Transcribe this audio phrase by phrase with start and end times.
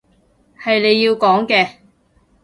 [0.59, 1.73] 係你要講嘅